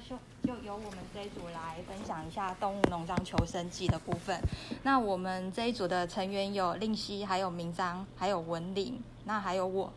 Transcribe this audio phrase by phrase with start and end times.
[0.00, 0.16] 就
[0.46, 4.40] 就由我们这一组来分享一下动物农庄求生记的部分。
[4.82, 9.92] 那我们这一组的成员有令希，还有明章，还有文玲，那还有我。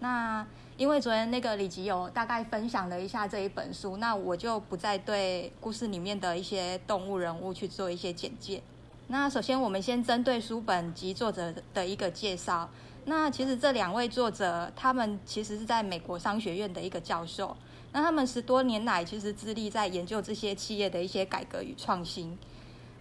[0.00, 8.62] 那因为昨天那个李吉有大概分享了一下这一本书，那我就不再对故事里面的一些动物人物去做一些简介。
[9.06, 12.68] 那首先我们先针对书本及作者的一个介绍。
[13.06, 17.54] 那其实这两位作者，他们其实是在美国商学院的一个教授。
[17.94, 22.36] 那他们十多年来其实致力在研究这些企业的一些改革与创新。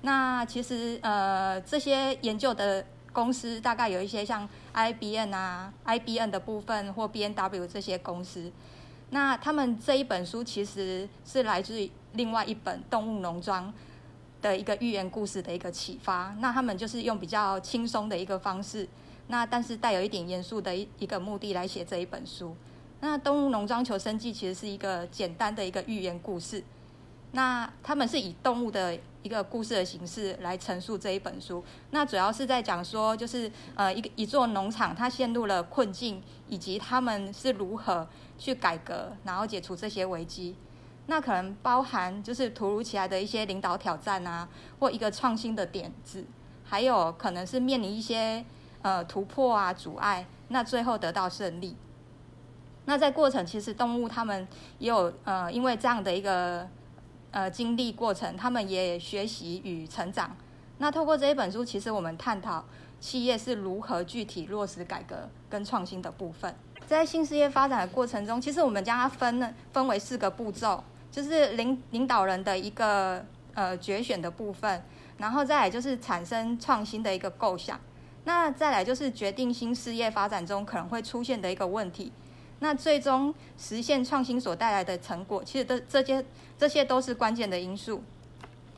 [0.01, 8.51] 那其实呃这些研究的公司大概有一些像 IBM 啊、IBM 的部分或 BNW 这些公司。
[9.09, 13.69] 那他们这一本书其实是来自于另外一本《动物农庄》
[14.43, 16.35] 的一个寓言故事的一个启发。
[16.39, 18.87] 那他们就是用比较轻松的一个方式，
[19.25, 22.55] 那但是带有一点严肃的一一个目的来写这一本书。
[23.05, 26.63] 那《动物农庄求生记》其实是一个简单的一个寓言故事，
[27.33, 31.61] 那他们是以动物的一个故事的形式来陈述这一本书。
[31.91, 40.55] 那主要是在讲说，就是呃一个一座农场它陷入了困境，以及他们是如何去改革，然后解除这些危机。
[41.07, 44.47] 那可能包含就是突如其来的一些领导挑战啊，
[44.79, 46.23] 或一个创新的点子，
[46.63, 48.45] 还有可能是面临一些
[48.81, 51.75] 呃突破啊阻碍，那最后得到胜利。
[52.85, 56.67] 那在过程，其实动物他们也有呃，因为这样的一个
[57.31, 60.35] 呃经历过程，他们也学习与成长。
[60.79, 62.65] 那透过这一本书，其实我们探讨
[62.99, 66.53] 企业是如何具体落实改革跟创新的部分。
[66.85, 74.83] 在新事业发展的过程中，其实我们将它分分为四个步骤，就是领领导人的一个呃决选的部分，
[75.17, 77.79] 然后再来就是产生创新的一个构想，
[78.25, 82.11] 那再来就是决定新事业发展中可能会出现的一个问题。
[82.59, 86.25] 那最终实现创新所带来的成果，其实这这些
[86.57, 88.01] 这些都是关键的因素。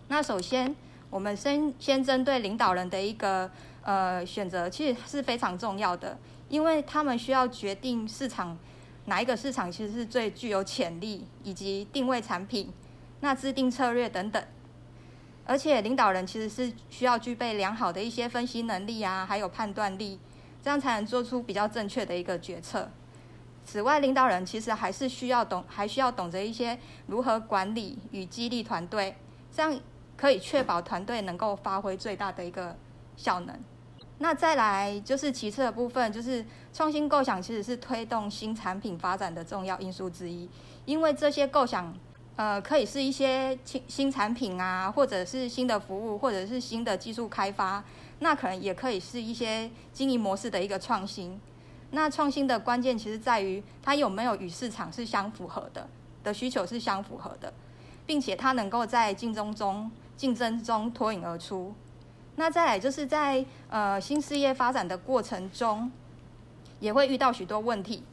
[0.07, 0.75] 那首先，
[1.09, 3.49] 我们先先针对领导人的一个
[3.83, 6.17] 呃选择，其实是非常重要的，
[6.49, 8.57] 因为他们需要决定市场
[9.05, 12.71] 哪一个市场其实是最具有潜力，以及定位产品、
[13.19, 14.43] 那制定策略等等。
[15.47, 20.19] 而且，领导人其实是需要具备良好的一些分析能力啊，还有判断力，
[20.63, 22.89] 这样才能做出比较正确的一个决策。
[23.65, 26.77] 此外，领导人其实还是需要懂，还需要懂得一些
[27.07, 29.15] 如何管理与激励团队，
[29.51, 29.77] 这样
[30.15, 32.77] 可以确保团队能够发挥最大的一个
[33.17, 33.59] 效能。
[34.19, 40.47] 那再来就是其次的部分，就是创新构想其实是推动新产品发展的重要因素之一，
[40.85, 41.93] 因为这些构想，
[42.35, 47.83] 呃，可以是一些新新产品啊，或者是新的服务，或者是新的技术开发，
[48.19, 51.37] 那可能也可以是一些经营模式的一个创新。
[51.95, 55.87] 那创新的关键其实在于它有没有与市场是相符合的，
[56.25, 57.53] 的需求是相符合的，
[58.05, 61.73] 并且它能够在竞争中竞争中脱颖而出。
[62.35, 65.89] 那再来就是在呃新事业发展的过程中，
[66.81, 68.03] 也会遇到许多问题。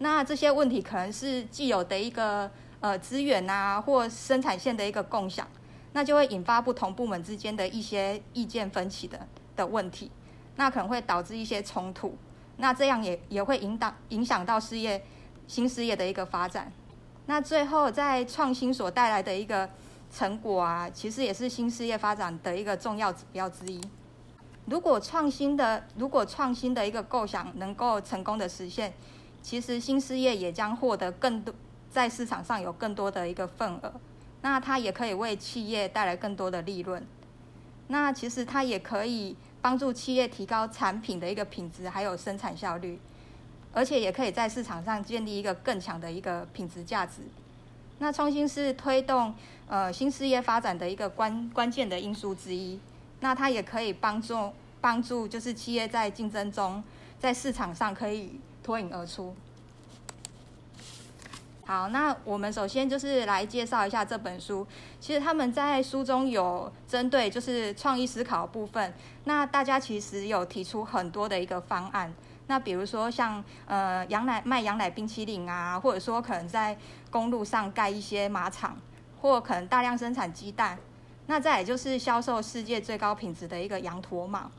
[0.00, 5.48] 那这些问题可能是既有的一个呃资源啊，或生产线的一个共享，
[5.94, 9.26] 那就会引发不同部门之间的一些意见分歧的
[9.56, 10.10] 的问题，
[10.56, 12.14] 那可能会导致一些冲突。
[12.60, 15.02] 那这样也也会引导影响到事业
[15.46, 16.70] 新事业的一个发展。
[17.24, 19.68] 那最后在创新所带来的一个
[20.12, 23.80] 成果啊，其实也是新事业发展的一个重要指标之一。
[24.66, 28.92] 如果创新的如果创新的一个构想能够成功的实现，
[29.40, 31.54] 其实新事业也将获得更多
[31.90, 33.92] 在市场上有更多的一个份额。
[34.42, 37.04] 那它也可以为企业带来更多的利润。
[37.88, 39.34] 那其实它也可以。
[39.62, 42.98] 帮助企业提高产品的一个品质，还有生产效率，
[43.72, 47.22] 而且也可以在市场上建立一个更强的一个品质价值。
[47.98, 49.34] 那创新是推动
[49.68, 52.80] 呃新事业发展的一个关关键的因素之一。
[53.20, 54.50] 那它也可以帮助
[54.80, 56.82] 帮助就是企业在竞争中，
[57.18, 59.34] 在市场上可以脱颖而出。
[61.70, 64.66] 好，那我们首先就是来介绍一下这本书。
[64.98, 72.12] 其实他们在书中有针对就是创意思考部分，那大家其实有提出很多的一个方案。
[72.48, 76.76] 那比如说像呃羊奶卖羊奶冰淇淋啊，或者说可能在
[77.08, 78.76] 公路上盖一些马场，
[79.22, 80.76] 或可能大量生产鸡蛋。
[81.28, 84.50] 那再也就是销售世界最高品质的一个羊驼毛。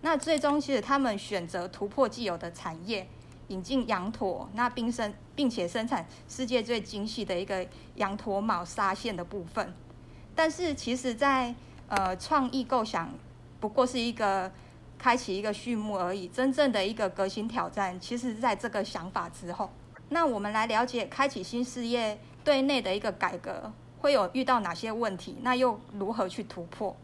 [0.00, 3.06] 那最终其实他们选择突破既有的产业。
[3.48, 9.72] 引进羊驼，那并生并且生产世界最精细的一个羊驼毛纱线的部分，
[10.34, 11.54] 但是其实在，
[11.88, 13.12] 呃创意构想
[13.60, 14.50] 不过是一个
[14.98, 19.70] 开启一个序幕而已，真正的一个革新挑战，其实在这个想法之后。
[20.08, 25.36] 那我们来了解开启新事业对内的一个改革会有遇到哪些问题？
[25.42, 26.96] 那又如何去突破？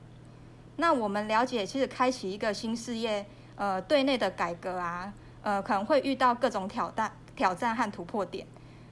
[0.77, 5.13] 那我们了解，其实开启一个新事业，呃，对内的改革啊，
[5.43, 8.47] 呃，可能会遇到各种挑战、挑战和突破点。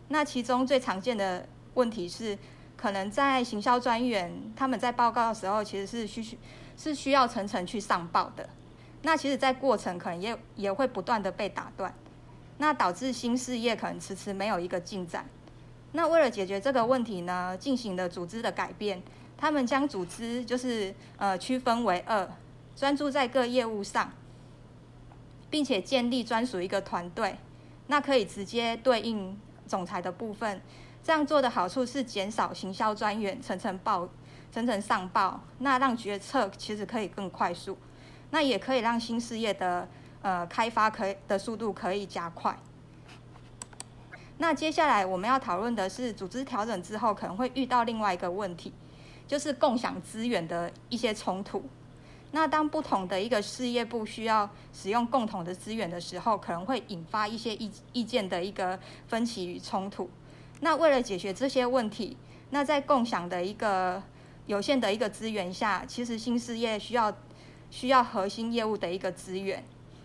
[0.09, 2.37] 那其中最常见的问题是，
[2.77, 6.39] 可能在行销专员他们在报告的时候，其实是需
[6.77, 8.49] 是需要层层去上报的。
[9.03, 11.95] 那其实，在过程可能也也会不断的被打断，
[12.59, 15.25] 那导致新事业可能迟迟没有一个进展。
[15.93, 19.03] 那为了解决这个问题呢，进行了组织的改变。
[19.37, 22.29] 他们将组织就是呃区分为二，
[22.77, 24.13] 专注在各业务上，
[25.51, 27.37] 并且建立专属一个团队，
[27.89, 30.61] 那可以直接对应总裁的部分。
[31.03, 34.09] 这样做的好处是减少行销专员层层报、
[34.53, 37.77] 层层上报，那让决策其实可以更快速，
[38.31, 39.89] 那也可以让新事业的
[40.23, 42.57] 呃开发可以的速度可以加快。
[44.39, 48.73] 那接下来我们要讨论的是组织调整之后可能会遇到另外一个问题。
[49.27, 51.63] 就是共享资源的一些冲突。
[52.33, 58.79] 那当不同的一个事业部需要使用共同的资源的时候，可能会引发一些意意见的一个
[59.09, 60.09] 分歧与冲突。
[60.61, 62.17] 那为了解决这些问题，
[62.51, 64.03] 那在共享的一个
[64.47, 67.13] 有限的一个资源下，其实新事业需要
[67.71, 69.65] 需要核心业务的一个资源，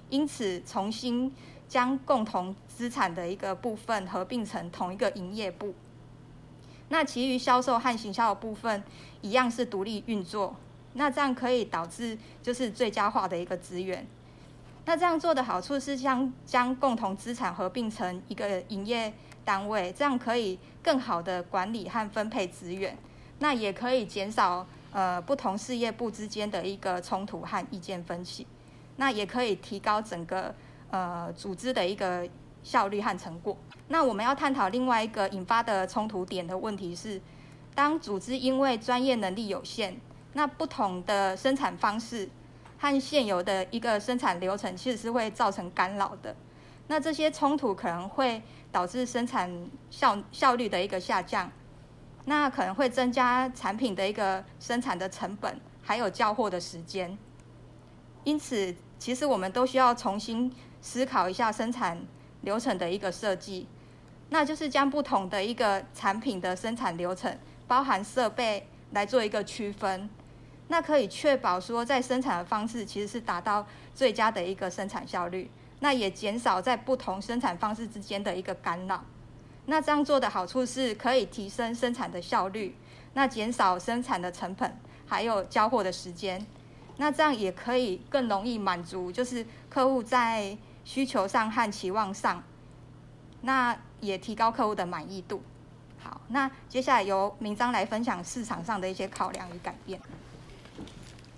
[0.10, 1.32] 因此重新
[1.68, 5.74] 将共同资产的一个部分合并成同一个营业部。
[6.90, 8.84] 那其余销售和行销的部分
[9.22, 10.56] 一样是独立运作，
[10.96, 14.06] 那这样可以导致就是最佳化的一个资源。
[14.86, 19.14] 那这样做的好处是将将共同资产合并成一个营业
[19.44, 22.96] 单位，这样可以更好的管理和分配资源，
[23.40, 28.46] 那也可以减少呃不同事业部之间的一个冲突和意见分歧，
[28.98, 30.54] 那也可以提高整个
[30.92, 32.28] 呃组织的一个
[32.64, 33.58] 效率和成果。
[33.88, 37.20] 那我们要探讨另外一个引发的冲突点的问题是，
[37.74, 40.00] 当组织因为专业能力有限，
[40.38, 42.30] 那不同的生产方式
[42.78, 46.36] 和现有的一个生产流程其实是会造成干扰的。
[46.88, 49.50] 那这些冲突可能会导致生产
[49.90, 51.50] 效效率的一个下降，
[52.26, 57.18] 那可能会增加产品的一个生产的成本，还有交货的时间。
[58.26, 61.98] 因此，其实我们都需要重新思考一下生产
[62.42, 63.68] 流程的一个设计。
[64.30, 67.36] 那就是将不同的一个产品的生产流程，
[67.68, 70.10] 包含设备来做一个区分，
[70.68, 79.04] 那可以确保说在生产的方式其实是达到最佳的一个生产效率，那也减少在不同生产方式之间的一个干扰。
[79.68, 82.76] 那这样做的好处是可以提升生产的效率，
[83.14, 84.76] 那减少生产的成本，
[85.08, 86.46] 还有交货的时间。
[86.98, 92.42] 那这样也可以更容易满足，就是客户在需求上和期望上。
[93.42, 95.42] 那也提高客户的满意度。
[96.02, 100.00] 好，那接下来由明章来分享市场上的一些考量与改变。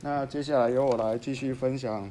[0.02, 2.10] 那接下来由我来继续分享，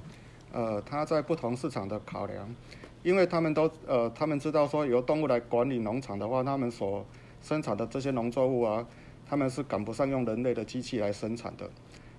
[0.52, 2.54] 呃，他在不同市场的考量，
[3.02, 7.04] 因为他们都呃，他们知道说由动物来管理农场的话，他们所
[7.40, 8.86] 生产的这些农作物啊，
[9.24, 11.70] 他们是赶不上用人类的机器来生产的，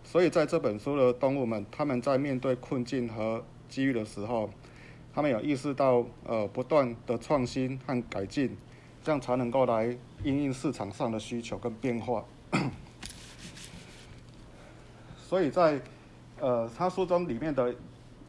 [0.04, 4.50] 所以在这本书的动物们，他们在面对困境和机遇的时候。
[5.14, 8.56] 他们有意识到，呃，不断的创新和改进，
[9.04, 12.24] 这样才能够来因应市场上的需求跟变化。
[15.28, 15.78] 所以在，
[16.40, 17.76] 呃，他书中里面的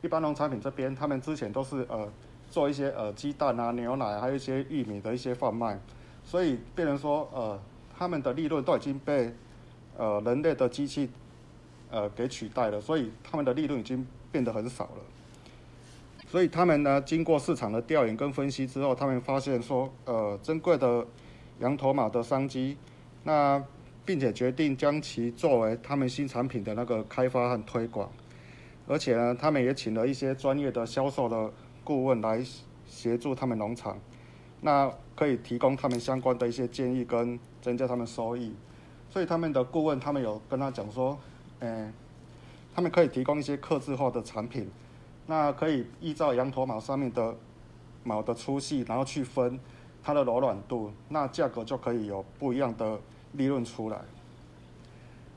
[0.02, 2.10] 一般农产品这边，他们之前都是呃
[2.50, 5.78] 做一些呃鸡蛋啊、牛奶，还有一些玉米的一些贩卖，
[6.24, 7.56] 所以变成说，呃，
[7.96, 9.32] 他们的利润都已经被
[9.96, 11.08] 呃人类的机器
[11.88, 15.02] 呃给取代了，所以他们的利润已经变得很少了。
[16.26, 21.06] 所以他们呢，经过市场的调研跟分析之后，他们发现说，呃，珍贵的
[21.60, 22.76] 羊驼毛的商机，
[23.22, 23.62] 那
[24.08, 28.10] 并且决定将其作为他们新产品的那个开发和推广，
[28.86, 31.52] 而且呢，他们也请了一些专业的销售的
[31.84, 32.42] 顾问来
[32.86, 33.98] 协助他们农场，
[34.62, 38.54] 那可以提供他们相关的一些建议跟增加他们收益。
[39.10, 41.18] 所以他们的顾问，他们有跟他讲说，
[41.58, 41.92] 嗯，
[42.74, 44.70] 他们可以提供一些客制化的产品。
[45.26, 47.36] 那可以依照羊驼毛上面的
[48.04, 49.60] 毛的粗细，然后去分
[50.02, 52.98] 它的柔软度，那价格就可以有不一样的
[53.32, 53.98] 利润出来。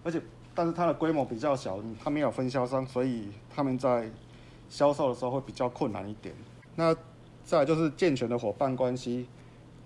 [0.03, 0.21] 而且，
[0.55, 4.09] 但是它的规模比较小，它没有分销商，所以他们在
[4.69, 6.33] 销售的时候会比较困难一点。
[6.75, 6.95] 那
[7.43, 9.27] 再就是健全的伙伴关系，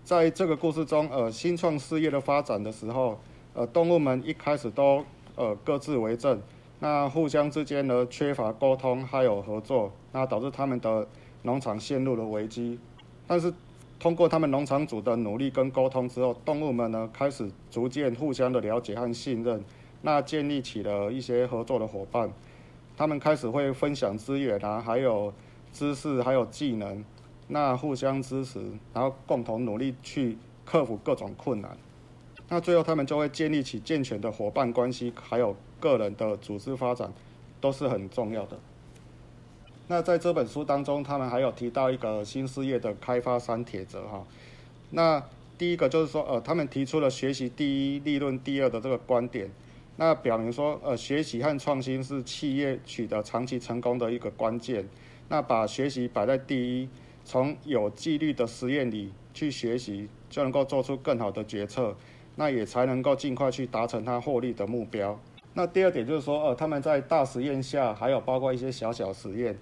[0.04, 3.20] 在这个故事中，呃，新创事业的发展的时候，
[3.54, 5.04] 呃，动物们一开始都
[5.36, 6.42] 呃各自为政。
[6.80, 11.08] 那互相之间呢，缺乏沟通还有合作，那导致他们的
[11.44, 12.80] 农场陷入了危机。
[13.26, 13.52] 但是
[14.00, 19.64] 通过他们农场主的努力跟沟通之后，动物们呢开始逐渐互相的了解和信任，
[20.02, 22.32] 那建立起了一些合作的伙伴。
[22.98, 25.34] 他们开始会分享资源啊，还有
[25.74, 27.04] 知识，还有技能，
[27.48, 28.62] 那互相支持，
[28.94, 31.76] 然后共同努力去克服各种困难。
[32.48, 37.12] 那最后他们就会建立起健全的伙伴关系，还有个人的组织发展，
[37.60, 38.58] 都是很重要的。
[39.88, 44.26] 那在这本书当中，他们还有提到一个新事业的开发三铁则哈。
[44.90, 45.24] 那
[45.60, 49.50] 第一个就是说，呃，他们提出了学习第一、利润第二的这个观点。
[49.98, 54.88] 那表明说，呃，学习和创新是企业取得长期成功的一个关键。
[55.30, 56.90] 那把学习摆在第一，
[57.24, 61.96] 从有纪律的实验里去学习，就能够做出更好的决策，
[62.36, 65.20] 那也才能够尽快去达成它获利的目标。
[65.54, 69.56] 那第二点就是说，呃，他们在大实验下，还有包括一些小小实验。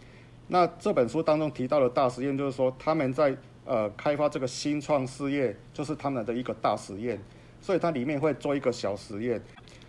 [0.48, 3.36] 那这本书当中提到的大实验，就是说他们在
[3.66, 7.20] 呃开发这个新创事业，就是他们的一个大实验，
[7.62, 9.42] 所以它里面会做一个小实验。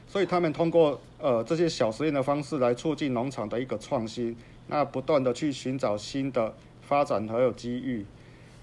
[0.06, 4.36] 所以他们通过呃这些小实验的方式来促进农场的一个创新，
[4.68, 8.06] 那不断的去寻找新的发展还有机遇。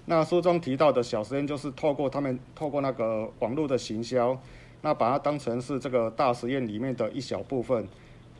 [0.06, 4.36] 那书中提到的小实验就是透过他们透过那个网络的行销，
[4.80, 7.86] 那把它当成是这个大实验里面的一小部分，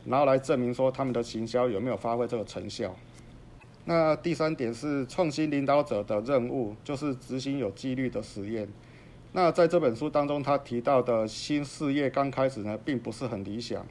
[0.05, 2.93] 然后来证明说他们的行销有没有发挥这个成效。
[3.85, 8.67] 那第三点是创新领导者的任务，就是执行有纪律的实验。
[9.33, 13.85] 那在这本书当中，他提到的新事业刚开始呢，并不是很理想，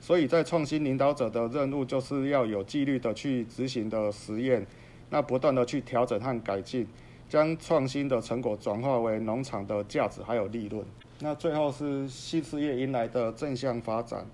[0.00, 4.66] 所以在创新领导者的任务就是要有纪律的去执行的实验，
[5.10, 6.86] 那不断的去调整和改进，
[7.28, 10.82] 将创新的成果转化为农场的价值还有利润。
[11.20, 14.24] 那最后是新事业迎来的正向发展。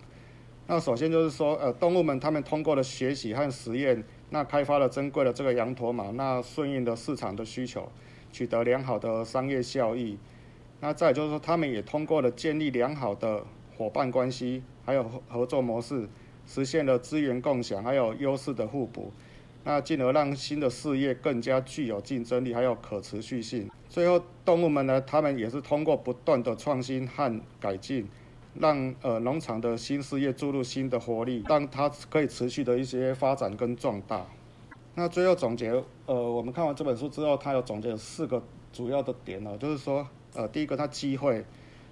[0.66, 7.90] 那首先就是说，呃，动物们他们通过了学习和实验，那开发了珍贵的这个羊驼马，那顺应了市场的需求，
[8.32, 10.16] 取得良好的商业效益。
[10.80, 13.44] 那再就是说，他们也通过了建立良好的
[13.76, 16.08] 伙伴关系，还有合合作模式，
[16.46, 19.12] 实现了资源共享，还有优势的互补，
[19.64, 23.68] 那进而让新的事业更加具有竞争力，还有可持续性。
[23.88, 28.08] 最后，动物们呢，他们也是通过不断的创新和改进，
[28.54, 34.26] 让呃农场的新事业注入新的活力，让它可以持续的一些发展跟壮大。
[34.94, 35.70] 那最后总结，
[36.06, 38.42] 呃，我们看完这本书之后，它有总结有四个
[38.72, 40.06] 主要的点呢，就是说。
[40.32, 41.44] 呃，第一个，它机会。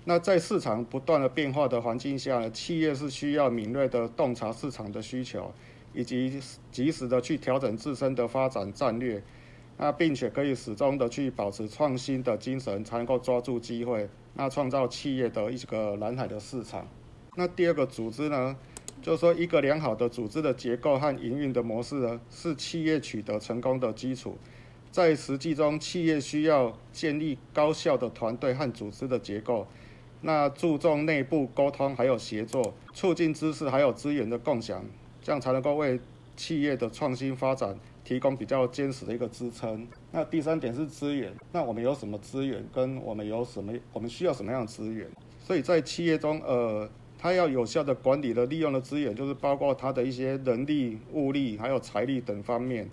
[0.04, 5.52] 那在市场不断的变化的环境下，企业是需要敏锐的洞察市场的需求，
[5.92, 9.20] 以及及时的去调整自身的发展战略。
[9.78, 16.86] 那并且可以始终的去保持创新的精神，才能够抓住机会，那创造企业的一个蓝海的市场。
[17.36, 18.56] 那第二个组织呢，
[19.00, 24.36] 就是说一个良好的组织的结构和营运的模式呢，是企业取得成功的基础。
[24.90, 29.64] 在实际中，企业需要建立高效的团队和组织的结构，
[30.22, 34.84] 那注重内部沟通还有协作，促进知识还有资源的共享，
[35.22, 36.00] 这样才能够为
[36.36, 39.86] 企业的创新发展提供比较坚实的一个支撑。
[40.12, 45.06] 那第三点是资源，那我们有什么资源，跟我们有什么，我们需要什么样的资源？
[45.38, 46.88] 所以在企业中，呃，
[47.18, 52.88] 它要有效的管理的利用的资源，就是包括它的一些人力、物力还有财力等方面。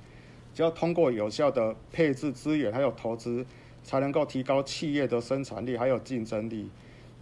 [0.53, 3.45] 只要通过有效的配置资源还有投资，
[3.85, 6.69] 才能够提高企业的生产力还有竞争力，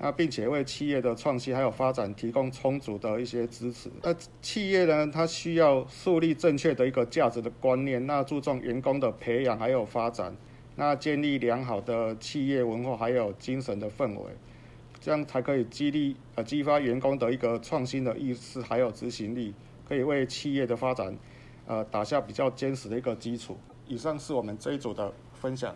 [0.03, 3.89] 那并且为企业的创新还有发展提供充足的一些支持。
[4.01, 10.35] 那企业呢，它需要树立正确的一个价值的观念，那注重员工的培养还有发展，
[10.75, 14.25] 那建立良好的企业文化还有精神的氛围，
[14.99, 19.53] 这样才可以激励呃激发员工的一个创新的意识还有执行力，
[19.87, 21.17] 可以为企业的发展。
[21.65, 23.57] 呃，打下比较坚实的一个基础。
[23.87, 25.73] 以上是我们这一组的分享。